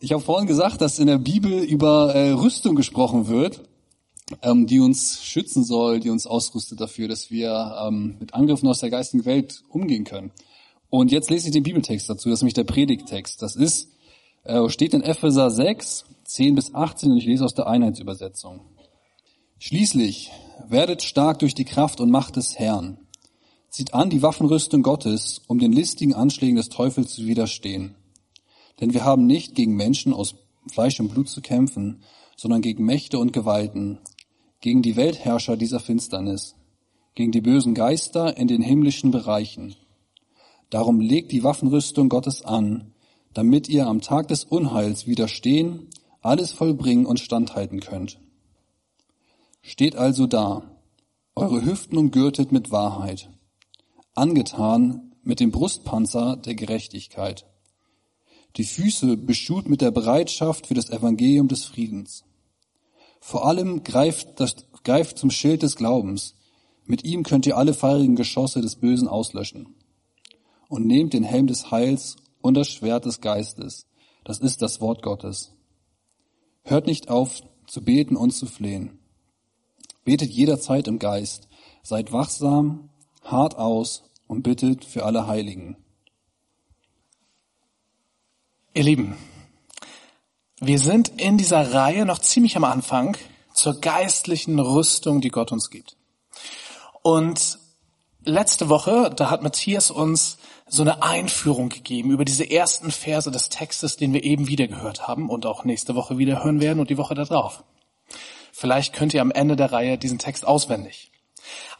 [0.00, 3.62] Ich habe vorhin gesagt, dass in der Bibel über äh, Rüstung gesprochen wird,
[4.42, 8.78] ähm, die uns schützen soll, die uns ausrüstet dafür, dass wir ähm, mit Angriffen aus
[8.78, 10.30] der geistigen Welt umgehen können.
[10.88, 13.42] Und jetzt lese ich den Bibeltext dazu, das ist nämlich der Predigtext.
[13.42, 13.88] Das ist,
[14.44, 18.60] äh, steht in Epheser 6, 10 bis 18 und ich lese aus der Einheitsübersetzung.
[19.58, 20.30] Schließlich
[20.68, 22.98] werdet stark durch die Kraft und Macht des Herrn.
[23.68, 27.96] Zieht an die Waffenrüstung Gottes, um den listigen Anschlägen des Teufels zu widerstehen.
[28.80, 30.34] Denn wir haben nicht gegen Menschen aus
[30.70, 32.02] Fleisch und Blut zu kämpfen,
[32.36, 33.98] sondern gegen Mächte und Gewalten,
[34.60, 36.54] gegen die Weltherrscher dieser Finsternis,
[37.14, 39.74] gegen die bösen Geister in den himmlischen Bereichen.
[40.70, 42.92] Darum legt die Waffenrüstung Gottes an,
[43.34, 45.88] damit ihr am Tag des Unheils widerstehen,
[46.20, 48.18] alles vollbringen und standhalten könnt.
[49.62, 50.62] Steht also da,
[51.34, 53.30] eure Hüften umgürtet mit Wahrheit,
[54.14, 57.46] angetan mit dem Brustpanzer der Gerechtigkeit
[58.56, 62.24] die Füße beschut mit der Bereitschaft für das Evangelium des Friedens.
[63.20, 66.34] Vor allem greift, das, greift zum Schild des Glaubens.
[66.84, 69.74] Mit ihm könnt ihr alle feurigen Geschosse des Bösen auslöschen.
[70.68, 73.86] Und nehmt den Helm des Heils und das Schwert des Geistes.
[74.24, 75.52] Das ist das Wort Gottes.
[76.62, 78.98] Hört nicht auf zu beten und zu flehen.
[80.04, 81.48] Betet jederzeit im Geist.
[81.82, 82.90] Seid wachsam,
[83.22, 85.76] hart aus und bittet für alle Heiligen.
[88.74, 89.16] Ihr Lieben,
[90.60, 93.16] wir sind in dieser Reihe noch ziemlich am Anfang
[93.54, 95.96] zur geistlichen Rüstung, die Gott uns gibt.
[97.02, 97.58] Und
[98.24, 100.36] letzte Woche, da hat Matthias uns
[100.68, 105.08] so eine Einführung gegeben über diese ersten Verse des Textes, den wir eben wieder gehört
[105.08, 107.64] haben und auch nächste Woche wieder hören werden und die Woche darauf.
[108.52, 111.10] Vielleicht könnt ihr am Ende der Reihe diesen Text auswendig.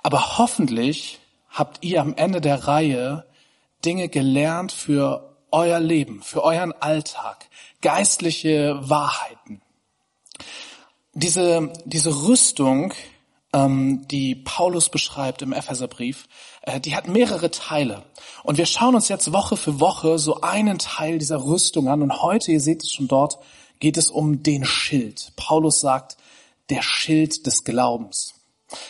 [0.02, 1.18] Aber hoffentlich
[1.50, 3.26] habt ihr am Ende der Reihe
[3.84, 7.46] Dinge gelernt für euer Leben, für euren Alltag,
[7.80, 9.62] geistliche Wahrheiten.
[11.14, 12.92] Diese, diese Rüstung,
[13.52, 16.28] ähm, die Paulus beschreibt im Epheserbrief,
[16.62, 18.04] äh, die hat mehrere Teile.
[18.44, 22.02] Und wir schauen uns jetzt Woche für Woche so einen Teil dieser Rüstung an.
[22.02, 23.38] Und heute, ihr seht es schon dort,
[23.80, 25.32] geht es um den Schild.
[25.36, 26.16] Paulus sagt,
[26.70, 28.34] der Schild des Glaubens.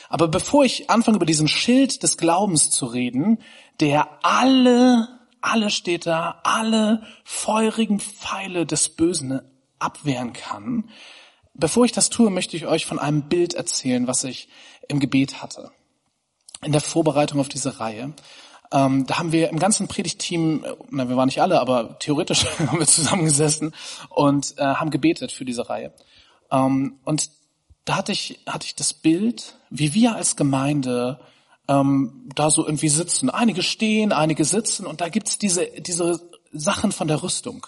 [0.09, 3.38] Aber bevor ich anfange, über diesen Schild des Glaubens zu reden,
[3.81, 5.69] der alle alle
[6.00, 9.41] da, alle feurigen Pfeile des Bösen
[9.78, 10.91] abwehren kann.
[11.54, 14.48] Bevor ich das tue, möchte ich euch von einem Bild erzählen, was ich
[14.88, 15.71] im Gebet hatte.
[16.62, 18.15] In der Vorbereitung auf diese Reihe.
[18.71, 22.78] Ähm, da haben wir im ganzen Predigteam, na, wir waren nicht alle, aber theoretisch haben
[22.78, 23.75] wir zusammengesessen
[24.10, 25.93] und äh, haben gebetet für diese Reihe.
[26.50, 27.31] Ähm, und
[27.84, 31.21] da hatte ich, hatte ich das Bild, wie wir als Gemeinde
[31.69, 33.31] ähm, da so irgendwie sitzen.
[33.31, 36.21] Einige stehen, einige sitzen und da gibt's diese, diese
[36.53, 37.67] Sachen von der Rüstung.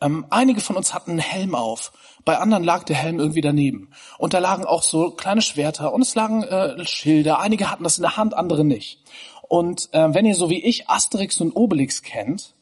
[0.00, 1.92] Ähm, einige von uns hatten einen Helm auf,
[2.24, 3.90] bei anderen lag der Helm irgendwie daneben.
[4.18, 7.38] Und da lagen auch so kleine Schwerter und es lagen äh, Schilder.
[7.40, 9.02] Einige hatten das in der Hand, andere nicht.
[9.42, 12.54] Und äh, wenn ihr so wie ich Asterix und Obelix kennt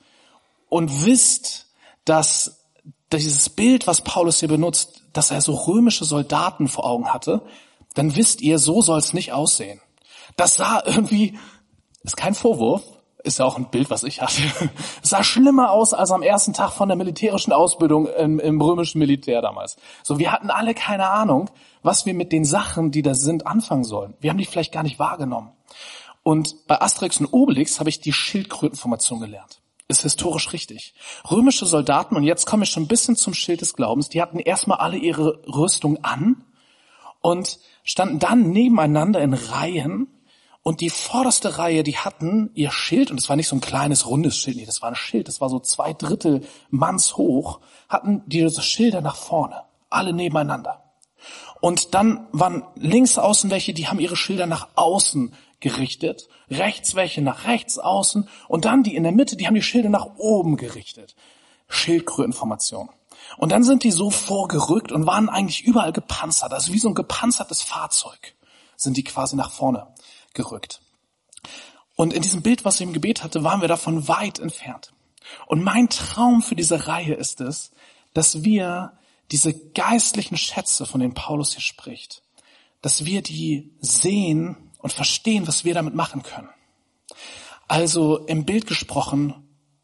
[0.69, 1.69] und wisst,
[2.05, 2.65] dass
[3.13, 7.43] dieses Bild, was Paulus hier benutzt, dass er so römische Soldaten vor Augen hatte,
[7.95, 9.81] dann wisst ihr, so soll es nicht aussehen.
[10.37, 11.39] Das sah irgendwie,
[12.03, 12.83] ist kein Vorwurf,
[13.25, 14.43] ist ja auch ein Bild, was ich hatte.
[15.03, 18.99] Es sah schlimmer aus als am ersten Tag von der militärischen Ausbildung im, im römischen
[18.99, 19.77] Militär damals.
[20.03, 21.51] So, wir hatten alle keine Ahnung,
[21.83, 24.15] was wir mit den Sachen, die da sind, anfangen sollen.
[24.21, 25.53] Wir haben die vielleicht gar nicht wahrgenommen.
[26.23, 29.61] Und bei Asterix und Obelix habe ich die Schildkrötenformation gelernt.
[29.89, 30.95] Ist historisch richtig.
[31.31, 34.39] Römische Soldaten, und jetzt komme ich schon ein bisschen zum Schild des Glaubens, die hatten
[34.39, 36.45] erstmal alle ihre Rüstung an
[37.21, 40.09] und standen dann nebeneinander in Reihen
[40.63, 44.07] und die vorderste Reihe, die hatten ihr Schild, und es war nicht so ein kleines,
[44.07, 48.23] rundes Schild, nee, das war ein Schild, das war so zwei Drittel Manns hoch, hatten
[48.27, 50.85] diese Schilder nach vorne, alle nebeneinander.
[51.61, 57.23] Und dann waren links außen welche, die haben ihre Schilder nach außen gerichtet, rechts welche
[57.23, 60.57] nach rechts außen, und dann die in der Mitte, die haben die Schilder nach oben
[60.57, 61.17] gerichtet.
[61.69, 62.89] Schildkrötenformation.
[63.37, 66.95] Und dann sind die so vorgerückt und waren eigentlich überall gepanzert, also wie so ein
[66.95, 68.35] gepanzertes Fahrzeug
[68.77, 69.87] sind die quasi nach vorne
[70.35, 70.81] gerückt.
[71.95, 74.93] Und in diesem Bild, was ich im Gebet hatte, waren wir davon weit entfernt.
[75.47, 77.71] Und mein Traum für diese Reihe ist es,
[78.13, 78.99] dass wir
[79.31, 82.23] diese geistlichen Schätze, von denen Paulus hier spricht,
[82.83, 86.51] dass wir die sehen und verstehen, was wir damit machen können.
[87.69, 89.35] Also im Bild gesprochen,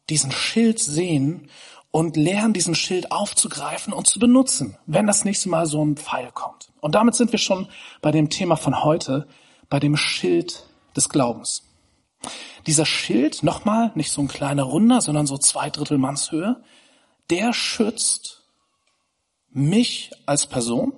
[0.09, 1.49] diesen Schild sehen
[1.91, 6.31] und lernen, diesen Schild aufzugreifen und zu benutzen, wenn das nächste Mal so ein Pfeil
[6.31, 6.71] kommt.
[6.81, 7.67] Und damit sind wir schon
[8.01, 9.27] bei dem Thema von heute,
[9.69, 11.63] bei dem Schild des Glaubens.
[12.67, 16.61] Dieser Schild, nochmal, nicht so ein kleiner Runder, sondern so zwei Drittel Mannshöhe,
[17.29, 18.43] der schützt
[19.51, 20.93] mich als Person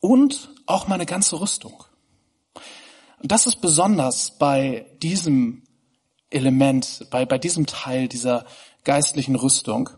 [0.00, 1.84] und auch meine ganze Rüstung.
[3.22, 5.64] Und das ist besonders bei diesem
[6.30, 8.46] Element, bei, bei diesem Teil dieser
[8.84, 9.90] geistlichen Rüstung.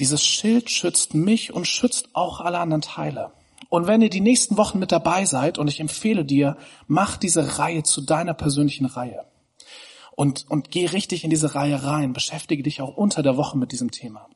[0.00, 3.32] Dieses Schild schützt mich und schützt auch alle anderen Teile.
[3.68, 6.56] Und wenn ihr die nächsten Wochen mit dabei seid, und ich empfehle dir,
[6.86, 9.24] mach diese Reihe zu deiner persönlichen Reihe.
[10.12, 12.12] Und, und geh richtig in diese Reihe rein.
[12.12, 14.28] Beschäftige dich auch unter der Woche mit diesem Thema.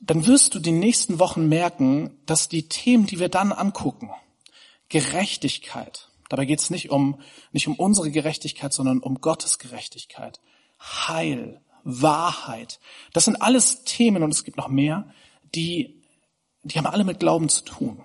[0.00, 4.10] Dann wirst du die nächsten Wochen merken, dass die Themen, die wir dann angucken,
[4.88, 7.20] Gerechtigkeit, dabei geht es nicht um,
[7.52, 10.40] nicht um unsere Gerechtigkeit, sondern um Gottes Gerechtigkeit,
[10.80, 12.80] Heil, Wahrheit,
[13.12, 15.06] das sind alles Themen und es gibt noch mehr,
[15.54, 16.00] die
[16.62, 18.04] die haben alle mit Glauben zu tun.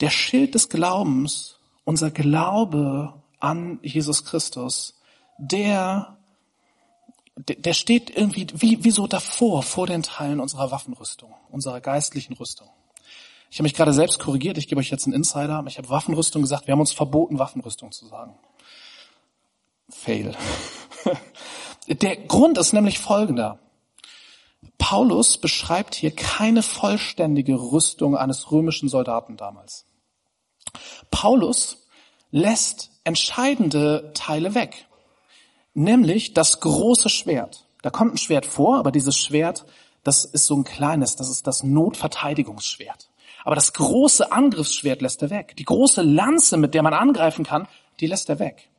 [0.00, 4.94] Der Schild des Glaubens, unser Glaube an Jesus Christus,
[5.38, 6.18] der,
[7.36, 12.68] der steht irgendwie wie, wie so davor, vor den Teilen unserer Waffenrüstung, unserer geistlichen Rüstung.
[13.50, 15.64] Ich habe mich gerade selbst korrigiert, ich gebe euch jetzt einen Insider.
[15.68, 18.34] Ich habe Waffenrüstung gesagt, wir haben uns verboten, Waffenrüstung zu sagen.
[19.88, 20.36] Fail.
[21.88, 23.58] Der Grund ist nämlich folgender.
[24.78, 29.84] Paulus beschreibt hier keine vollständige Rüstung eines römischen Soldaten damals.
[31.10, 31.86] Paulus
[32.30, 34.86] lässt entscheidende Teile weg,
[35.74, 37.64] nämlich das große Schwert.
[37.82, 39.64] Da kommt ein Schwert vor, aber dieses Schwert,
[40.02, 43.08] das ist so ein kleines, das ist das Notverteidigungsschwert.
[43.44, 45.54] Aber das große Angriffsschwert lässt er weg.
[45.56, 47.68] Die große Lanze, mit der man angreifen kann,
[48.00, 48.70] die lässt er weg.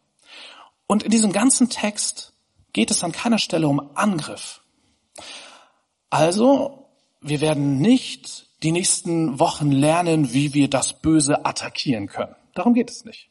[0.87, 2.33] Und in diesem ganzen Text
[2.77, 4.61] geht es an keiner Stelle um Angriff.
[6.11, 6.91] Also,
[7.21, 12.35] wir werden nicht die nächsten Wochen lernen, wie wir das Böse attackieren können.
[12.53, 13.29] Darum geht es nicht.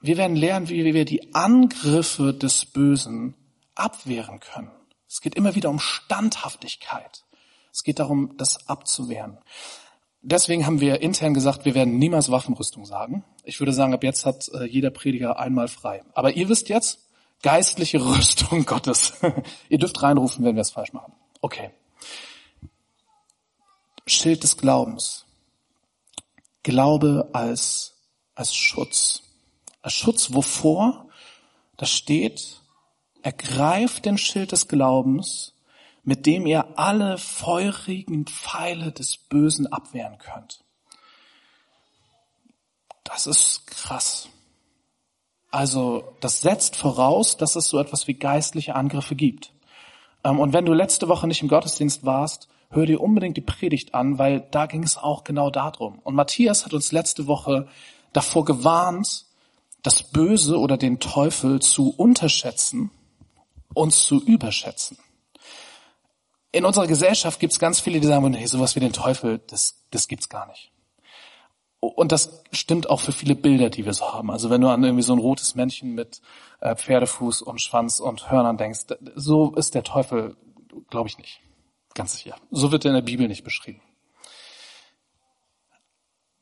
[0.00, 3.34] Wir werden lernen, wie wir die Angriffe des Bösen
[3.74, 4.70] abwehren können.
[5.08, 7.24] Es geht immer wieder um Standhaftigkeit.
[7.72, 9.38] Es geht darum, das abzuwehren.
[10.22, 13.24] Deswegen haben wir intern gesagt, wir werden niemals Waffenrüstung sagen.
[13.42, 16.04] Ich würde sagen, ab jetzt hat äh, jeder Prediger einmal frei.
[16.14, 17.03] Aber ihr wisst jetzt,
[17.44, 19.12] geistliche Rüstung Gottes.
[19.68, 21.12] ihr dürft reinrufen, wenn wir es falsch machen.
[21.42, 21.70] Okay.
[24.06, 25.26] Schild des Glaubens.
[26.62, 27.92] Glaube als,
[28.34, 29.22] als Schutz.
[29.82, 31.06] Als Schutz wovor?
[31.76, 32.62] Da steht,
[33.20, 35.52] ergreift den Schild des Glaubens,
[36.02, 40.64] mit dem ihr alle feurigen Pfeile des Bösen abwehren könnt.
[43.02, 44.30] Das ist krass.
[45.54, 49.52] Also, das setzt voraus, dass es so etwas wie geistliche Angriffe gibt.
[50.24, 53.94] Ähm, und wenn du letzte Woche nicht im Gottesdienst warst, hör dir unbedingt die Predigt
[53.94, 56.00] an, weil da ging es auch genau darum.
[56.00, 57.68] Und Matthias hat uns letzte Woche
[58.12, 59.26] davor gewarnt,
[59.84, 62.90] das Böse oder den Teufel zu unterschätzen
[63.74, 64.98] und zu überschätzen.
[66.50, 69.84] In unserer Gesellschaft gibt es ganz viele, die sagen, hey, sowas wie den Teufel, das,
[69.92, 70.72] das gibt's gar nicht.
[71.86, 74.30] Und das stimmt auch für viele Bilder, die wir so haben.
[74.30, 76.20] Also wenn du an irgendwie so ein rotes Männchen mit
[76.60, 80.36] äh, Pferdefuß und Schwanz und Hörnern denkst, so ist der Teufel,
[80.90, 81.40] glaube ich nicht.
[81.94, 82.36] Ganz sicher.
[82.50, 83.80] So wird er in der Bibel nicht beschrieben.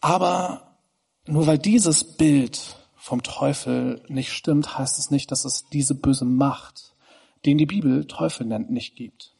[0.00, 0.78] Aber
[1.26, 6.24] nur weil dieses Bild vom Teufel nicht stimmt, heißt es nicht, dass es diese böse
[6.24, 6.94] Macht,
[7.44, 9.34] den die Bibel Teufel nennt, nicht gibt.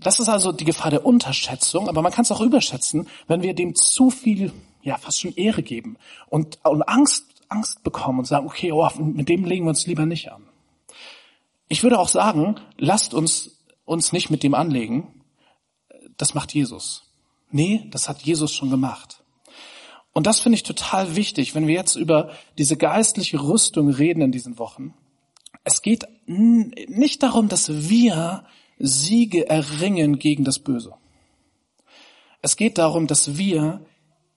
[0.00, 3.54] Das ist also die Gefahr der Unterschätzung, aber man kann es auch überschätzen, wenn wir
[3.54, 5.96] dem zu viel, ja, fast schon Ehre geben
[6.28, 10.06] und, und Angst, Angst bekommen und sagen, okay, oh, mit dem legen wir uns lieber
[10.06, 10.42] nicht an.
[11.68, 13.56] Ich würde auch sagen, lasst uns
[13.86, 15.22] uns nicht mit dem anlegen.
[16.18, 17.04] Das macht Jesus.
[17.50, 19.22] Nee, das hat Jesus schon gemacht.
[20.12, 24.32] Und das finde ich total wichtig, wenn wir jetzt über diese geistliche Rüstung reden in
[24.32, 24.94] diesen Wochen.
[25.62, 28.44] Es geht nicht darum, dass wir
[28.78, 30.94] Siege erringen gegen das Böse.
[32.42, 33.84] Es geht darum, dass wir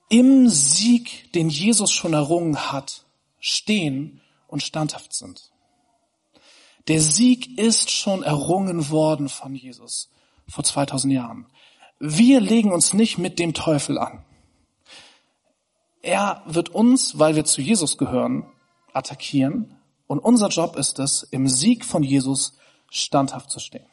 [0.10, 3.06] im Sieg, den Jesus schon errungen hat,
[3.40, 5.52] stehen und standhaft sind.
[6.88, 10.10] Der Sieg ist schon errungen worden von Jesus
[10.48, 11.46] vor 2000 Jahren.
[12.00, 14.26] Wir legen uns nicht mit dem Teufel an.
[16.02, 18.50] Er wird uns, weil wir zu Jesus gehören,
[18.94, 19.78] attackieren.
[20.08, 22.58] Und unser Job ist es, im Sieg von Jesus
[22.90, 23.86] standhaft zu stehen.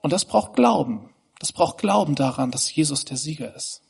[0.00, 1.10] Und das braucht Glauben.
[1.38, 3.82] Das braucht Glauben daran, dass Jesus der Sieger ist.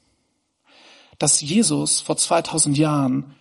[1.19, 3.35] Dass Jesus vor 2000 Jahren,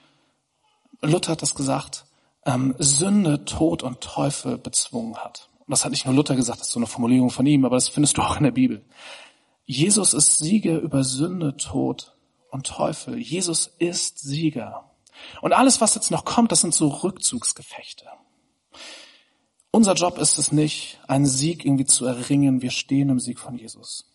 [1.02, 2.06] Luther hat das gesagt,
[2.46, 5.50] ähm, Sünde, Tod und Teufel bezwungen hat.
[5.60, 7.76] Und das hat nicht nur Luther gesagt, das ist so eine Formulierung von ihm, aber
[7.76, 8.86] das findest du auch in der Bibel.
[9.66, 12.16] Jesus ist Sieger über Sünde, Tod
[12.52, 13.18] und Teufel.
[13.18, 14.90] Jesus ist Sieger.
[15.42, 18.06] Und alles, was jetzt noch kommt, das sind so Rückzugsgefechte.
[19.72, 22.62] Unser Job ist es nicht, einen Sieg irgendwie zu erringen.
[22.62, 24.06] Wir stehen im Sieg von Jesus.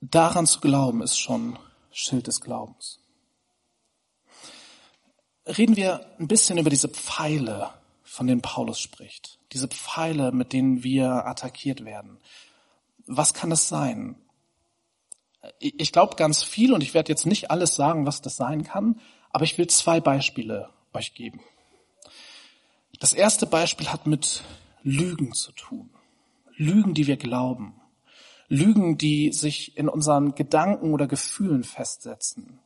[0.00, 1.58] daran zu glauben, ist schon
[1.90, 2.98] Schild des Glaubens.
[5.46, 7.70] Reden wir ein bisschen über diese Pfeile,
[8.02, 9.38] von denen Paulus spricht.
[9.52, 12.18] Diese Pfeile, mit denen wir attackiert werden.
[13.06, 14.16] Was kann das sein?
[15.58, 19.00] Ich glaube ganz viel und ich werde jetzt nicht alles sagen, was das sein kann,
[19.30, 21.40] aber ich will zwei Beispiele euch geben.
[23.00, 24.44] Das erste Beispiel hat mit
[24.82, 25.88] Lügen zu tun.
[26.54, 27.80] Lügen, die wir glauben.
[28.48, 32.60] Lügen, die sich in unseren Gedanken oder Gefühlen festsetzen.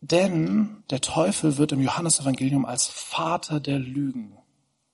[0.00, 4.38] Denn der Teufel wird im Johannesevangelium als Vater der Lügen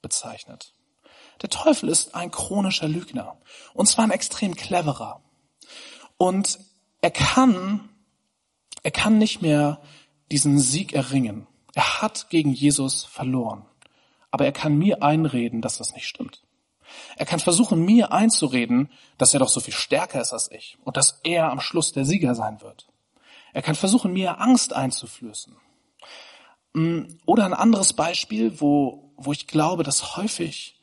[0.00, 0.72] bezeichnet.
[1.42, 3.36] Der Teufel ist ein chronischer Lügner.
[3.74, 5.20] Und zwar ein extrem cleverer.
[6.16, 6.58] Und
[7.02, 7.90] er kann,
[8.82, 9.82] er kann nicht mehr
[10.30, 11.46] diesen Sieg erringen.
[11.74, 13.66] Er hat gegen Jesus verloren.
[14.32, 16.42] Aber er kann mir einreden, dass das nicht stimmt.
[17.16, 20.96] Er kann versuchen, mir einzureden, dass er doch so viel stärker ist als ich und
[20.96, 22.88] dass er am Schluss der Sieger sein wird.
[23.52, 25.56] Er kann versuchen, mir Angst einzuflößen.
[26.72, 30.80] Mm, oder ein anderes Beispiel, wo, wo ich glaube, dass häufig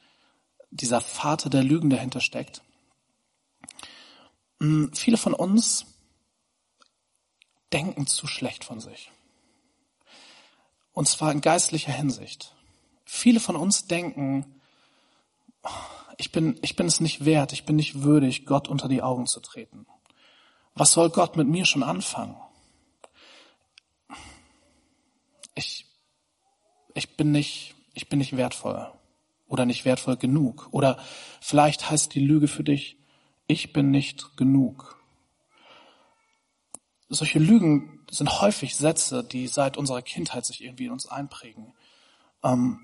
[0.72, 2.62] dieser Vater der Lügen dahinter steckt.
[4.60, 5.86] Mm, viele von uns
[7.74, 9.12] denken zu schlecht von sich.
[10.92, 12.54] Und zwar in geistlicher Hinsicht.
[13.12, 14.46] Viele von uns denken,
[16.18, 19.26] ich bin, ich bin es nicht wert, ich bin nicht würdig, Gott unter die Augen
[19.26, 19.88] zu treten.
[20.76, 22.38] Was soll Gott mit mir schon anfangen?
[25.56, 25.88] Ich,
[26.94, 28.94] ich bin nicht, ich bin nicht wertvoll
[29.48, 30.68] oder nicht wertvoll genug.
[30.70, 31.00] Oder
[31.42, 32.96] vielleicht heißt die Lüge für dich,
[33.48, 35.02] ich bin nicht genug.
[37.10, 41.74] Solche Lügen sind häufig Sätze, die seit unserer Kindheit sich irgendwie in uns einprägen.
[42.44, 42.82] Ähm,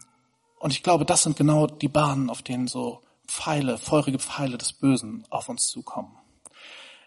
[0.59, 4.73] und ich glaube, das sind genau die Bahnen, auf denen so Pfeile, feurige Pfeile des
[4.73, 6.17] Bösen auf uns zukommen.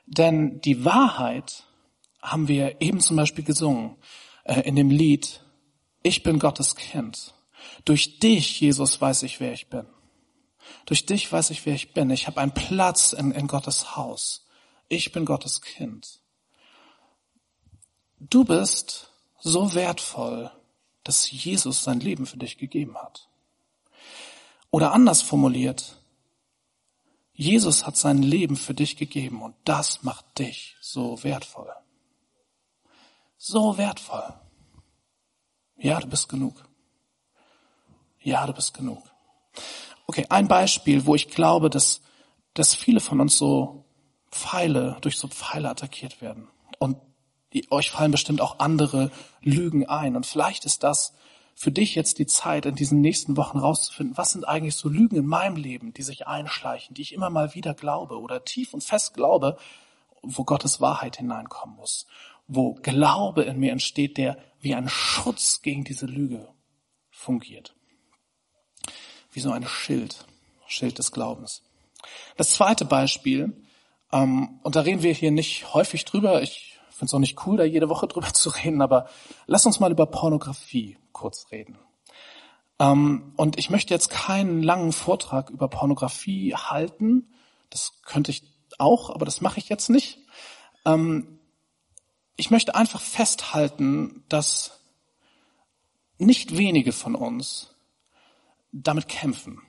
[0.06, 1.64] Denn die Wahrheit
[2.22, 3.96] haben wir eben zum Beispiel gesungen
[4.44, 5.42] äh, in dem Lied
[6.02, 7.34] Ich bin Gottes Kind.
[7.84, 9.86] Durch dich, Jesus, weiß ich, wer ich bin.
[10.86, 12.10] Durch dich weiß ich, wer ich bin.
[12.10, 14.46] Ich habe einen Platz in, in Gottes Haus.
[14.88, 16.20] Ich bin Gottes Kind.
[18.20, 20.50] Du bist so wertvoll,
[21.04, 23.28] dass Jesus sein Leben für dich gegeben hat.
[24.70, 25.98] Oder anders formuliert,
[27.32, 31.70] Jesus hat sein Leben für dich gegeben und das macht dich so wertvoll.
[33.36, 34.34] So wertvoll.
[35.76, 36.68] Ja, du bist genug.
[38.20, 39.02] Ja, du bist genug.
[40.06, 42.00] Okay, ein Beispiel, wo ich glaube, dass,
[42.54, 43.84] dass viele von uns so
[44.30, 46.48] Pfeile, durch so Pfeile attackiert werden.
[46.78, 46.98] Und
[47.52, 49.10] die, euch fallen bestimmt auch andere
[49.40, 50.16] Lügen ein.
[50.16, 51.14] Und vielleicht ist das
[51.58, 55.16] für dich jetzt die Zeit, in diesen nächsten Wochen rauszufinden, was sind eigentlich so Lügen
[55.16, 58.84] in meinem Leben, die sich einschleichen, die ich immer mal wieder glaube oder tief und
[58.84, 59.58] fest glaube,
[60.22, 62.06] wo Gottes Wahrheit hineinkommen muss,
[62.46, 66.48] wo Glaube in mir entsteht, der wie ein Schutz gegen diese Lüge
[67.10, 67.74] fungiert.
[69.32, 70.26] Wie so ein Schild,
[70.68, 71.64] Schild des Glaubens.
[72.36, 73.60] Das zweite Beispiel,
[74.12, 77.56] ähm, und da reden wir hier nicht häufig drüber, ich finde es auch nicht cool,
[77.56, 79.08] da jede Woche drüber zu reden, aber
[79.46, 81.76] lass uns mal über Pornografie kurz reden.
[82.78, 87.32] Ähm, und ich möchte jetzt keinen langen Vortrag über Pornografie halten.
[87.70, 88.44] Das könnte ich
[88.78, 90.18] auch, aber das mache ich jetzt nicht.
[90.84, 91.40] Ähm,
[92.36, 94.80] ich möchte einfach festhalten, dass
[96.18, 97.74] nicht wenige von uns
[98.70, 99.60] damit kämpfen.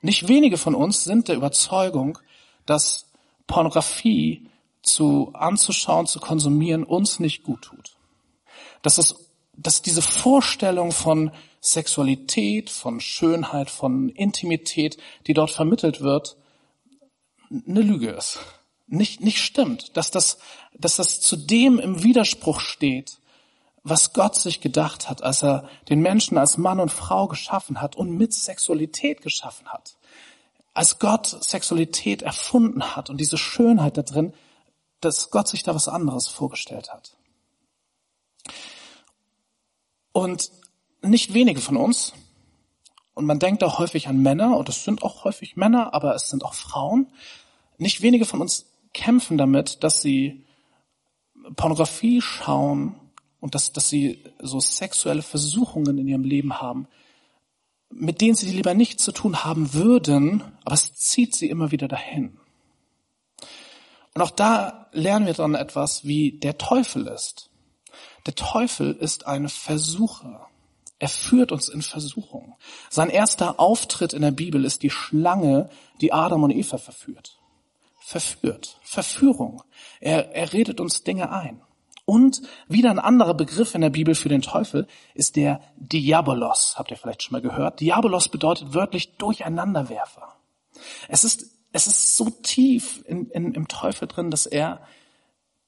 [0.00, 2.18] Nicht wenige von uns sind der Überzeugung,
[2.64, 3.12] dass
[3.46, 4.48] Pornografie
[4.82, 7.96] zu anzuschauen, zu konsumieren uns nicht gut tut.
[8.82, 9.25] Dass es
[9.56, 16.36] dass diese Vorstellung von Sexualität, von Schönheit, von Intimität, die dort vermittelt wird,
[17.50, 18.38] eine Lüge ist.
[18.86, 19.96] Nicht, nicht stimmt.
[19.96, 20.38] Dass das,
[20.78, 23.18] dass das zu dem im Widerspruch steht,
[23.82, 27.96] was Gott sich gedacht hat, als er den Menschen als Mann und Frau geschaffen hat
[27.96, 29.96] und mit Sexualität geschaffen hat.
[30.74, 34.34] Als Gott Sexualität erfunden hat und diese Schönheit da drin,
[35.00, 37.16] dass Gott sich da was anderes vorgestellt hat.
[40.16, 40.50] Und
[41.02, 42.14] nicht wenige von uns,
[43.12, 46.30] und man denkt auch häufig an Männer, und es sind auch häufig Männer, aber es
[46.30, 47.08] sind auch Frauen,
[47.76, 50.46] nicht wenige von uns kämpfen damit, dass sie
[51.54, 52.94] Pornografie schauen
[53.40, 56.88] und dass, dass sie so sexuelle Versuchungen in ihrem Leben haben,
[57.90, 61.88] mit denen sie lieber nichts zu tun haben würden, aber es zieht sie immer wieder
[61.88, 62.38] dahin.
[64.14, 67.50] Und auch da lernen wir dann etwas, wie der Teufel ist.
[68.26, 70.48] Der Teufel ist ein Versucher.
[70.98, 72.56] Er führt uns in Versuchung.
[72.90, 77.38] Sein erster Auftritt in der Bibel ist die Schlange, die Adam und Eva verführt.
[78.00, 78.78] verführt.
[78.82, 79.62] Verführung.
[80.00, 81.60] Er, er redet uns Dinge ein.
[82.04, 86.78] Und wieder ein anderer Begriff in der Bibel für den Teufel ist der Diabolos.
[86.78, 87.80] Habt ihr vielleicht schon mal gehört?
[87.80, 90.36] Diabolos bedeutet wörtlich Durcheinanderwerfer.
[91.08, 94.86] Es ist, es ist so tief in, in, im Teufel drin, dass er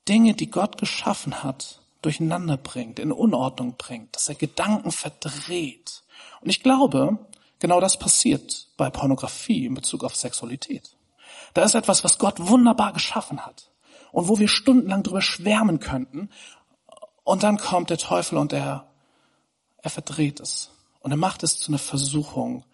[0.09, 6.03] Dinge, die Gott geschaffen hat, durcheinander bringt, in Unordnung bringt, dass er Gedanken verdreht.
[6.41, 7.19] Und ich glaube,
[7.59, 10.97] genau das passiert bei Pornografie in Bezug auf Sexualität.
[11.55, 13.71] Da ist etwas, was Gott wunderbar geschaffen hat
[14.13, 16.31] und wo wir stundenlang drüber schwärmen könnten.
[17.25, 18.87] Und dann kommt der Teufel und er,
[19.83, 20.71] er verdreht es.
[21.01, 22.65] Und er macht es zu einer Versuchung,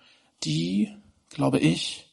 [0.45, 0.95] die,
[1.31, 2.11] glaube ich,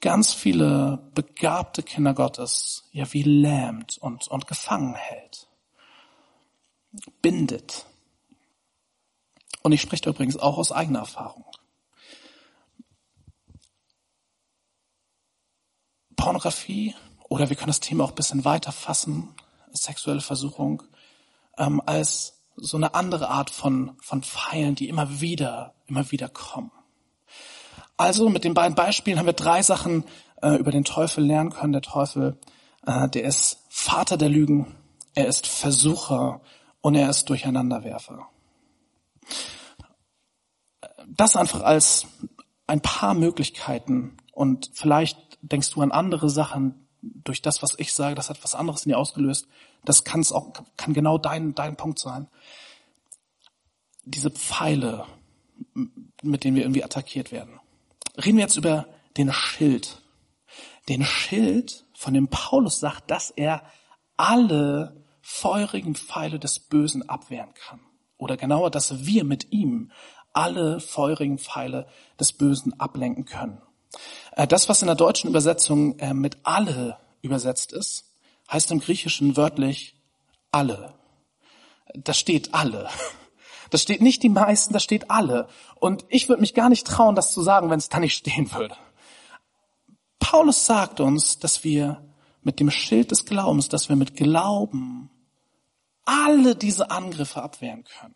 [0.00, 5.48] ganz viele begabte Kinder Gottes ja wie lähmt und, und gefangen hält.
[7.20, 7.86] Bindet.
[9.62, 11.44] Und ich spreche übrigens auch aus eigener Erfahrung.
[16.16, 16.94] Pornografie
[17.28, 19.34] oder wir können das Thema auch ein bisschen weiter fassen,
[19.72, 20.82] sexuelle Versuchung,
[21.58, 26.70] ähm, als so eine andere Art von, von Pfeilen, die immer wieder, immer wieder kommen.
[27.96, 30.04] Also mit den beiden Beispielen haben wir drei Sachen
[30.42, 31.72] äh, über den Teufel lernen können.
[31.72, 32.38] Der Teufel,
[32.86, 34.74] äh, der ist Vater der Lügen,
[35.14, 36.40] er ist Versucher
[36.82, 38.28] und er ist Durcheinanderwerfer.
[41.06, 42.06] Das einfach als
[42.66, 48.14] ein paar Möglichkeiten und vielleicht denkst du an andere Sachen durch das, was ich sage,
[48.14, 49.48] das hat was anderes in dir ausgelöst.
[49.84, 52.28] Das kann es auch, kann genau dein, dein Punkt sein.
[54.04, 55.06] Diese Pfeile,
[56.22, 57.60] mit denen wir irgendwie attackiert werden.
[58.16, 58.86] Reden wir jetzt über
[59.16, 60.00] den Schild.
[60.88, 63.62] Den Schild, von dem Paulus sagt, dass er
[64.16, 67.80] alle feurigen Pfeile des Bösen abwehren kann.
[68.18, 69.90] Oder genauer, dass wir mit ihm
[70.32, 71.86] alle feurigen Pfeile
[72.18, 73.62] des Bösen ablenken können.
[74.32, 78.12] Äh, das, was in der deutschen Übersetzung äh, mit alle übersetzt ist,
[78.50, 79.96] heißt im Griechischen wörtlich
[80.50, 80.94] alle.
[81.94, 82.88] Da steht alle.
[83.70, 85.48] Da steht nicht die meisten, da steht alle.
[85.76, 88.52] Und ich würde mich gar nicht trauen, das zu sagen, wenn es da nicht stehen
[88.52, 88.76] würde.
[90.18, 92.04] Paulus sagt uns, dass wir
[92.42, 95.08] mit dem Schild des Glaubens, dass wir mit Glauben
[96.04, 98.14] alle diese Angriffe abwehren können.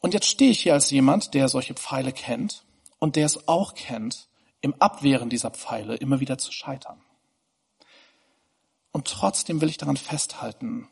[0.00, 2.64] Und jetzt stehe ich hier als jemand, der solche Pfeile kennt
[2.98, 4.28] und der es auch kennt,
[4.60, 7.00] im Abwehren dieser Pfeile immer wieder zu scheitern.
[8.92, 10.88] Und trotzdem will ich daran festhalten,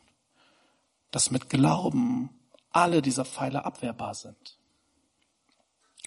[1.11, 2.31] dass mit Glauben
[2.71, 4.59] alle dieser Pfeile abwehrbar sind.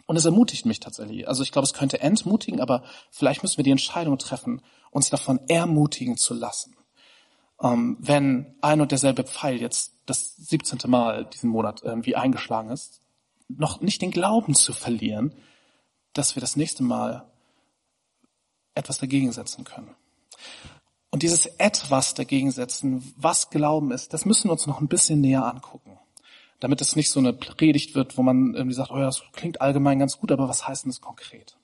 [0.06, 1.28] Und es ermutigt mich tatsächlich.
[1.28, 5.40] Also ich glaube, es könnte entmutigen, aber vielleicht müssen wir die Entscheidung treffen, uns davon
[5.48, 6.76] ermutigen zu lassen.
[7.62, 10.80] Ähm, wenn ein und derselbe Pfeil jetzt das 17.
[10.90, 13.02] Mal diesen Monat irgendwie eingeschlagen ist,
[13.48, 15.34] noch nicht den Glauben zu verlieren,
[16.14, 17.26] dass wir das nächste Mal
[18.76, 19.96] etwas dagegen setzen können.
[21.12, 25.22] Und dieses etwas dagegen setzen, was Glauben ist, das müssen wir uns noch ein bisschen
[25.22, 25.98] näher angucken.
[26.60, 29.62] Damit es nicht so eine Predigt wird, wo man irgendwie sagt, oh ja, das klingt
[29.62, 31.58] allgemein ganz gut, aber was heißt denn das konkret?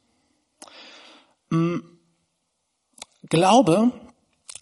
[1.51, 1.99] Hm.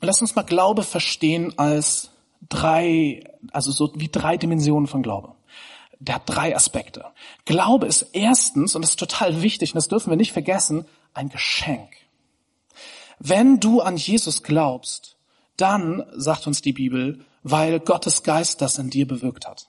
[0.04, 2.12] Lass uns mal Glaube verstehen als
[2.50, 5.34] drei, also so wie drei Dimensionen von Glaube
[6.04, 7.06] der hat drei Aspekte.
[7.46, 11.30] Glaube ist erstens, und das ist total wichtig, und das dürfen wir nicht vergessen, ein
[11.30, 11.90] Geschenk.
[13.20, 15.16] Wenn du an Jesus glaubst,
[15.56, 19.68] dann, sagt uns die Bibel, weil Gottes Geist das in dir bewirkt hat.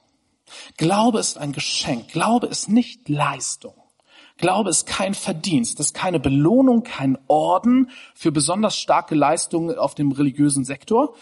[0.77, 2.09] Glaube ist ein Geschenk.
[2.09, 3.75] Glaube ist nicht Leistung.
[4.37, 10.11] Glaube ist kein Verdienst, ist keine Belohnung, kein Orden für besonders starke Leistungen auf dem
[10.13, 11.15] religiösen Sektor.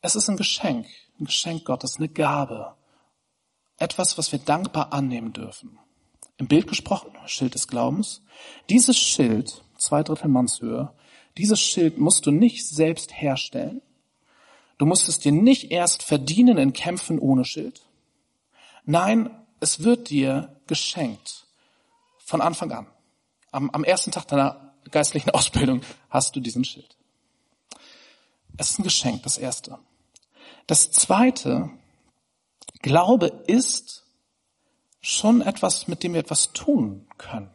[0.00, 0.86] Es ist ein Geschenk,
[1.20, 2.74] ein Geschenk Gottes, eine Gabe,
[3.78, 5.78] etwas, was wir dankbar annehmen dürfen.
[6.36, 8.22] Im Bild gesprochen, Schild des Glaubens.
[8.70, 10.92] Dieses Schild, zwei Drittel Mannshöhe,
[11.36, 13.82] dieses Schild musst du nicht selbst herstellen.
[14.78, 17.82] Du musst es dir nicht erst verdienen in Kämpfen ohne Schild.
[18.84, 21.47] Nein, es wird dir geschenkt.
[22.28, 22.86] Von Anfang an.
[23.52, 26.94] Am, am ersten Tag deiner geistlichen Ausbildung hast du diesen Schild.
[28.58, 29.78] Es ist ein Geschenk, das erste.
[30.66, 31.70] Das zweite
[32.82, 34.04] Glaube ist
[35.00, 37.48] schon etwas, mit dem wir etwas tun können,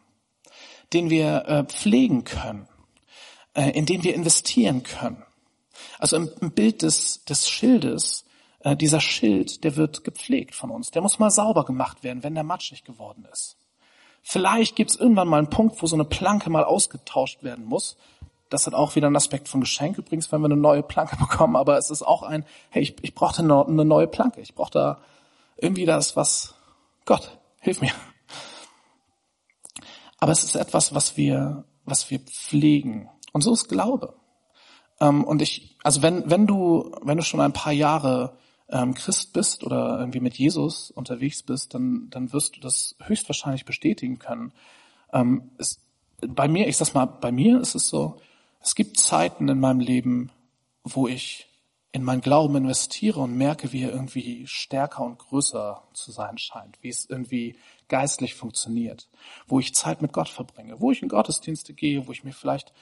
[0.91, 2.67] den wir äh, pflegen können,
[3.53, 5.23] äh, in den wir investieren können.
[5.99, 8.25] Also im, im Bild des, des Schildes,
[8.61, 10.89] äh, dieser Schild, der wird gepflegt von uns.
[10.89, 13.55] Der muss mal sauber gemacht werden, wenn der matschig geworden ist.
[14.23, 17.97] Vielleicht gibt es irgendwann mal einen Punkt, wo so eine Planke mal ausgetauscht werden muss.
[18.49, 21.55] Das hat auch wieder einen Aspekt von Geschenk übrigens, wenn wir eine neue Planke bekommen,
[21.55, 24.41] aber es ist auch ein, hey, ich, ich brauche eine neue Planke.
[24.41, 24.97] Ich brauche da
[25.57, 26.55] irgendwie das, was
[27.05, 27.91] Gott, hilf mir.
[30.19, 33.09] Aber es ist etwas, was wir, was wir pflegen.
[33.33, 34.13] Und so ist Glaube.
[35.01, 38.37] Ähm, und ich, also wenn, wenn du, wenn du schon ein paar Jahre
[38.69, 43.65] ähm, Christ bist oder irgendwie mit Jesus unterwegs bist, dann, dann wirst du das höchstwahrscheinlich
[43.65, 44.53] bestätigen können.
[45.11, 45.79] Ähm, es,
[46.21, 48.19] bei mir, ich sag's mal, bei mir ist es so,
[48.61, 50.31] es gibt Zeiten in meinem Leben,
[50.83, 51.47] wo ich
[51.91, 56.79] in mein Glauben investiere und merke, wie er irgendwie stärker und größer zu sein scheint,
[56.81, 57.55] wie es irgendwie
[57.87, 59.09] geistlich funktioniert,
[59.47, 62.73] wo ich Zeit mit Gott verbringe, wo ich in Gottesdienste gehe, wo ich mir vielleicht,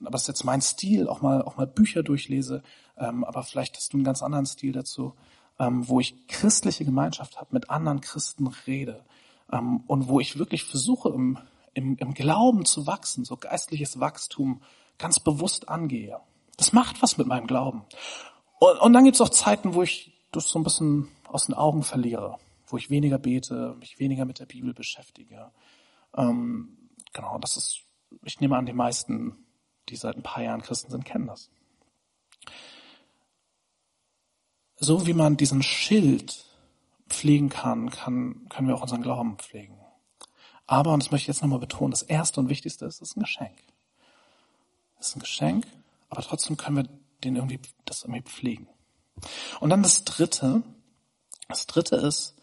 [0.00, 2.62] aber das ist jetzt mein Stil, auch mal auch mal Bücher durchlese,
[2.98, 5.14] ähm, aber vielleicht hast du einen ganz anderen Stil dazu,
[5.58, 9.04] ähm, wo ich christliche Gemeinschaft habe, mit anderen Christen rede
[9.52, 11.38] ähm, und wo ich wirklich versuche im,
[11.74, 14.62] im, im Glauben zu wachsen, so geistliches Wachstum
[14.98, 16.20] ganz bewusst angehe.
[16.56, 17.84] Das macht was mit meinem Glauben.
[18.58, 21.54] Und, und dann gibt es auch Zeiten, wo ich das so ein bisschen aus den
[21.54, 25.50] Augen verliere, wo ich weniger bete, mich weniger mit der Bibel beschäftige.
[26.16, 27.80] Ähm, genau, das ist,
[28.24, 29.36] ich nehme an, die meisten,
[29.88, 31.50] die seit ein paar Jahren Christen sind, kennen das.
[34.78, 36.44] So wie man diesen Schild
[37.08, 39.78] pflegen kann, kann, können wir auch unseren Glauben pflegen.
[40.66, 43.16] Aber, und das möchte ich jetzt nochmal betonen, das erste und wichtigste ist, es ist
[43.16, 43.58] ein Geschenk.
[45.00, 45.66] Es ist ein Geschenk,
[46.10, 46.88] aber trotzdem können wir
[47.24, 48.68] den irgendwie, das irgendwie pflegen.
[49.60, 50.62] Und dann das dritte.
[51.48, 52.36] Das dritte ist,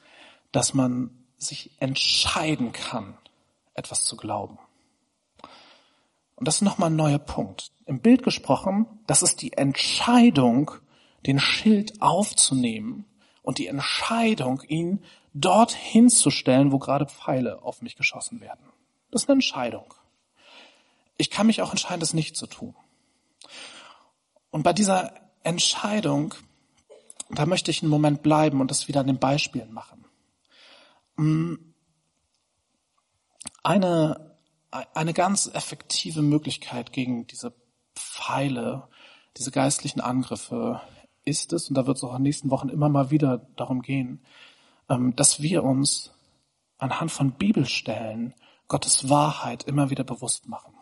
[0.52, 3.18] dass man sich entscheiden kann,
[3.76, 4.58] etwas zu glauben.
[6.36, 7.72] Und das ist nochmal ein neuer Punkt.
[7.86, 10.72] Im Bild gesprochen, das ist die Entscheidung,
[11.26, 13.06] den Schild aufzunehmen
[13.42, 18.66] und die Entscheidung, ihn dort hinzustellen, wo gerade Pfeile auf mich geschossen werden.
[19.12, 19.94] Das ist eine Entscheidung.
[21.18, 22.76] Ich kann mich auch entscheiden, das nicht zu tun.
[24.52, 26.34] Und bei dieser Entscheidung,
[27.30, 30.06] da möchte ich einen Moment bleiben und das wieder an den Beispielen machen.
[33.64, 34.38] Eine,
[34.72, 37.54] eine ganz effektive Möglichkeit gegen diese
[37.96, 38.88] Pfeile,
[39.38, 40.82] diese geistlichen Angriffe
[41.26, 43.82] ist es, und da wird es auch in den nächsten Wochen immer mal wieder darum
[43.82, 44.22] gehen,
[44.90, 46.12] ähm, dass wir uns
[46.78, 48.34] anhand von Bibelstellen
[48.68, 50.74] Gottes Wahrheit immer wieder bewusst machen.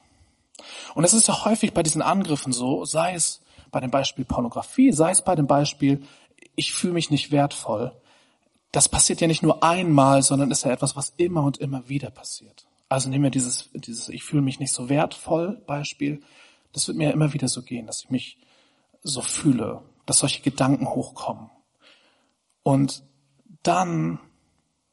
[0.96, 4.92] Und es ist ja häufig bei diesen Angriffen so, sei es bei dem Beispiel Pornografie,
[4.92, 6.04] sei es bei dem Beispiel,
[6.56, 7.92] ich fühle mich nicht wertvoll.
[8.72, 12.12] Das passiert ja nicht nur einmal, sondern ist ja etwas, was immer und immer wieder
[12.12, 12.68] passiert.
[12.90, 16.22] Also nehmen wir dieses, dieses ich fühle mich nicht so wertvoll Beispiel.
[16.72, 18.38] Das wird mir ja immer wieder so gehen, dass ich mich
[19.04, 21.50] so fühle, dass solche Gedanken hochkommen.
[22.64, 23.04] Und
[23.64, 24.20] dann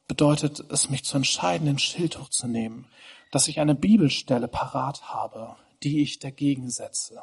[0.08, 2.86] bedeutet es, mich zu entscheiden, den Schild hochzunehmen,
[3.30, 7.22] dass ich eine Bibelstelle parat habe, die ich dagegen setze.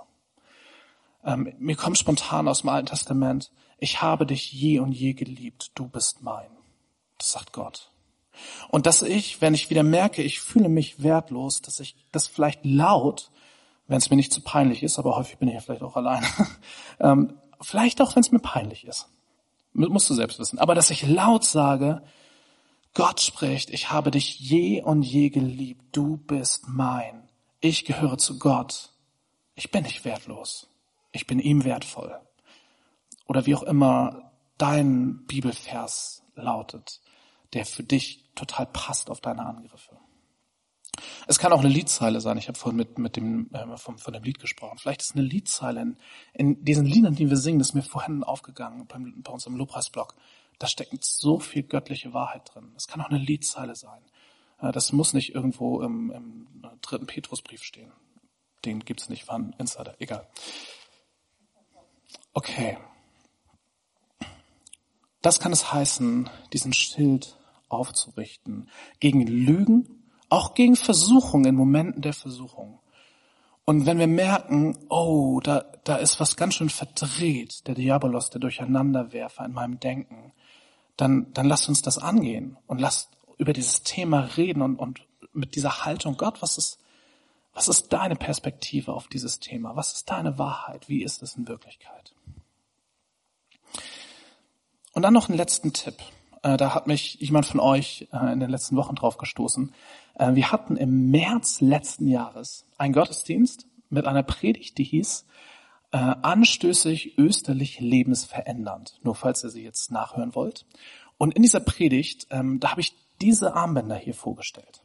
[1.24, 5.72] Ähm, mir kommt spontan aus dem Alten Testament, ich habe dich je und je geliebt,
[5.76, 6.50] du bist mein.
[7.18, 7.92] Das sagt Gott.
[8.70, 12.66] Und dass ich, wenn ich wieder merke, ich fühle mich wertlos, dass ich das vielleicht
[12.66, 13.32] laut,
[13.88, 16.28] wenn es mir nicht zu peinlich ist, aber häufig bin ich ja vielleicht auch alleine,
[17.00, 19.08] ähm, vielleicht auch, wenn es mir peinlich ist,
[19.74, 22.02] musst du selbst wissen, aber dass ich laut sage,
[22.94, 28.40] Gott spricht, ich habe dich je und je geliebt, du bist mein, ich gehöre zu
[28.40, 28.92] Gott,
[29.58, 30.68] ich bin nicht wertlos.
[31.12, 32.20] Ich bin ihm wertvoll.
[33.28, 37.02] Oder wie auch immer dein Bibelvers lautet,
[37.54, 39.98] der für dich total passt auf deine Angriffe.
[41.28, 42.38] Es kann auch eine Liedzeile sein.
[42.38, 44.78] Ich habe vorhin mit, mit dem, äh, von, von dem Lied gesprochen.
[44.78, 45.98] Vielleicht ist eine Liedzeile in,
[46.34, 49.56] in diesen Liedern, die wir singen, das ist mir vorhin aufgegangen beim, bei uns im
[49.56, 50.16] Lobpreisblock.
[50.60, 52.74] Da steckt so viel göttliche Wahrheit drin.
[52.76, 54.02] Es kann auch eine Liedzeile sein.
[54.60, 56.48] Äh, das muss nicht irgendwo im, im
[56.82, 57.92] dritten Petrusbrief stehen.
[58.66, 60.28] Den gibt's nicht, ein Insider, egal.
[62.34, 62.78] Okay.
[65.22, 67.38] Das kann es heißen, diesen Schild
[67.70, 68.70] aufzurichten.
[69.00, 72.80] Gegen Lügen, auch gegen Versuchung in Momenten der Versuchung.
[73.66, 78.40] Und wenn wir merken, oh, da, da ist was ganz schön verdreht, der Diabolos, der
[78.40, 80.32] Durcheinanderwerfer in meinem Denken,
[80.96, 85.02] dann, dann lasst uns das angehen und lasst über dieses Thema reden und, und
[85.34, 86.80] mit dieser Haltung, Gott, was ist,
[87.54, 89.76] was ist deine Perspektive auf dieses Thema?
[89.76, 90.90] Was ist deine Wahrheit?
[90.90, 92.14] Wie ist es in Wirklichkeit?
[94.94, 95.96] Und dann noch einen letzten Tipp.
[96.42, 99.74] Äh, da hat mich jemand von euch äh, in den letzten Wochen drauf gestoßen.
[100.18, 105.26] Äh, wir hatten im März letzten Jahres einen Gottesdienst mit einer Predigt, die hieß
[105.90, 109.00] Anstößig, österlich, lebensverändernd.
[109.04, 110.66] Nur falls ihr sie jetzt nachhören wollt.
[111.18, 114.84] Und in dieser Predigt, ähm, da habe ich diese Armbänder hier vorgestellt.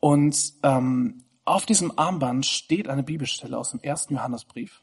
[0.00, 4.82] Und ähm, auf diesem Armband steht eine Bibelstelle aus dem ersten Johannesbrief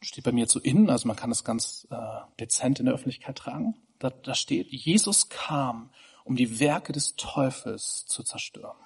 [0.00, 1.96] steht bei mir zu innen, also man kann es ganz äh,
[2.38, 3.76] dezent in der Öffentlichkeit tragen.
[3.98, 5.90] Da, da steht, Jesus kam,
[6.24, 8.76] um die Werke des Teufels zu zerstören.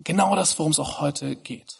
[0.00, 1.78] Genau das, worum es auch heute geht.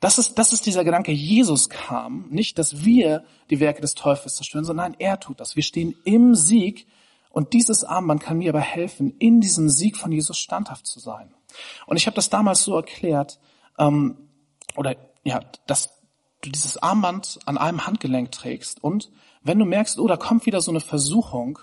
[0.00, 4.34] Das ist, das ist dieser Gedanke, Jesus kam, nicht, dass wir die Werke des Teufels
[4.34, 5.54] zerstören, sondern nein, er tut das.
[5.54, 6.88] Wir stehen im Sieg
[7.30, 11.32] und dieses Armband kann mir aber helfen, in diesem Sieg von Jesus standhaft zu sein.
[11.86, 13.38] Und ich habe das damals so erklärt,
[13.78, 14.28] ähm,
[14.76, 15.90] oder ja, dass
[16.40, 20.60] du dieses Armband an einem Handgelenk trägst und wenn du merkst, oh, da kommt wieder
[20.60, 21.60] so eine Versuchung,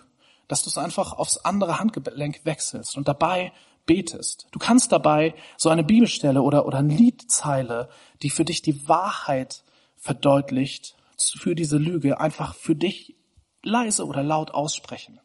[0.50, 3.54] dass du es einfach aufs andere Handgelenk wechselst und dabei
[3.86, 4.48] betest.
[4.52, 7.88] Du kannst dabei so eine Bibelstelle oder, oder eine Liedzeile,
[8.22, 9.64] die für dich die Wahrheit
[9.96, 13.16] verdeutlicht, für diese Lüge einfach für dich
[13.64, 15.20] leise oder laut aussprechen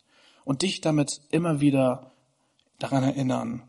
[0.44, 2.12] und dich damit immer wieder
[2.78, 3.62] daran erinnern,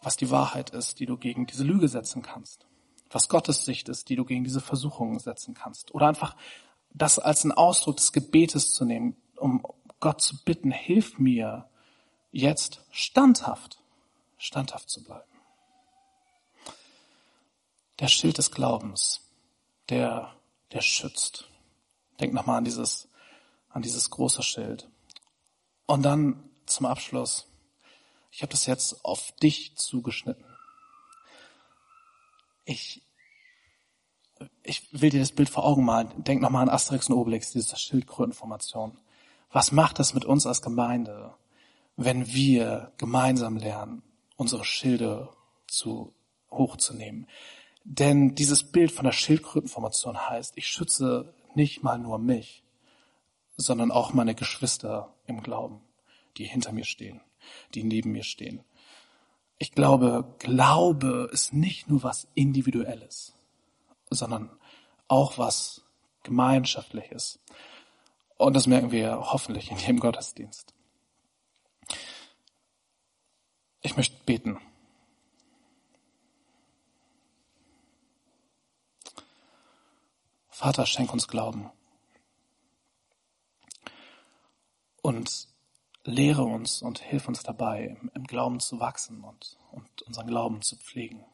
[0.00, 2.66] was die Wahrheit ist, die du gegen diese Lüge setzen kannst,
[3.10, 5.94] was Gottes Sicht ist, die du gegen diese Versuchungen setzen kannst.
[5.94, 6.36] Oder einfach
[6.92, 9.64] das als einen Ausdruck des Gebetes zu nehmen, um
[10.02, 11.66] Gott zu bitten, hilf mir
[12.30, 13.78] jetzt standhaft,
[14.36, 15.32] standhaft zu bleiben.
[17.98, 19.22] Der Schild des Glaubens,
[19.88, 20.36] der,
[20.72, 21.48] der schützt.
[22.20, 23.08] Denk nochmal an dieses,
[23.70, 24.90] an dieses große Schild.
[25.86, 27.46] Und dann zum Abschluss
[28.32, 30.44] ich habe das jetzt auf dich zugeschnitten.
[32.64, 33.02] Ich,
[34.62, 36.24] ich will dir das Bild vor Augen malen.
[36.24, 38.96] Denk nochmal an Asterix und Obelix, diese Schildkrötenformation.
[39.52, 41.34] Was macht das mit uns als Gemeinde,
[41.96, 44.02] wenn wir gemeinsam lernen,
[44.36, 45.28] unsere Schilde
[45.68, 46.12] zu
[46.50, 47.28] hochzunehmen?
[47.84, 52.64] Denn dieses Bild von der Schildkrötenformation heißt, ich schütze nicht mal nur mich,
[53.56, 55.80] sondern auch meine Geschwister im Glauben,
[56.38, 57.20] die hinter mir stehen
[57.74, 58.64] die neben mir stehen.
[59.58, 63.34] Ich glaube, Glaube ist nicht nur was Individuelles,
[64.10, 64.50] sondern
[65.08, 65.82] auch was
[66.22, 67.38] Gemeinschaftliches.
[68.42, 70.74] Und das merken wir hoffentlich in jedem Gottesdienst.
[73.82, 74.58] Ich möchte beten.
[80.48, 81.70] Vater, schenk uns Glauben.
[85.02, 85.46] Und
[86.02, 90.76] lehre uns und hilf uns dabei, im, Glauben zu wachsen und, und unseren Glauben zu
[90.76, 91.24] pflegen.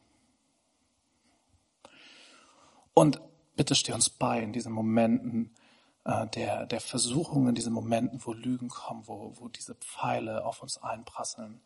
[2.93, 3.19] Und
[3.55, 5.55] bitte steh uns bei in diesen Momenten
[6.09, 10.63] äh, der, der Versuchung, in diesen Momenten, wo Lügen kommen, wo, wo diese Pfeile auf
[10.63, 11.61] uns einprasseln.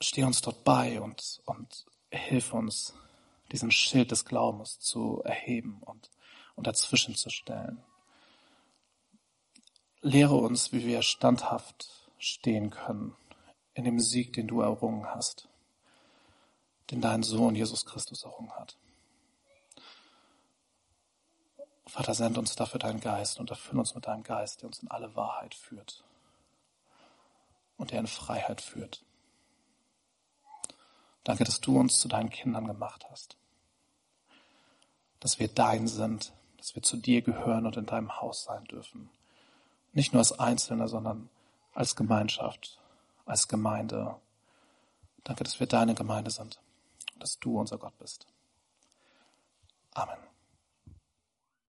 [0.00, 2.94] Steh uns dort bei und, und hilf uns,
[3.50, 6.10] diesen Schild des Glaubens zu erheben und,
[6.54, 7.82] und dazwischen zu stellen.
[10.00, 13.16] Lehre uns, wie wir standhaft stehen können
[13.74, 15.48] in dem Sieg, den du errungen hast,
[16.90, 18.76] den dein Sohn Jesus Christus errungen hat.
[21.86, 24.90] Vater, send uns dafür deinen Geist und erfüll uns mit deinem Geist, der uns in
[24.90, 26.02] alle Wahrheit führt
[27.76, 29.04] und der in Freiheit führt.
[31.24, 33.36] Danke, dass du uns zu deinen Kindern gemacht hast,
[35.20, 39.10] dass wir dein sind, dass wir zu dir gehören und in deinem Haus sein dürfen
[39.94, 41.30] nicht nur als Einzelne, sondern
[41.72, 42.78] als Gemeinschaft,
[43.24, 44.16] als Gemeinde.
[45.22, 46.60] Danke, dass wir deine Gemeinde sind,
[47.18, 48.26] dass du unser Gott bist.
[49.94, 50.33] Amen.